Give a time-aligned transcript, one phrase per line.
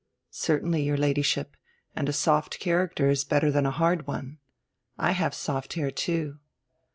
[0.31, 1.55] "Certainly, your Ladyship.
[1.95, 4.39] And a soft character is better than a hard one.
[4.97, 6.39] I have soft hair, too."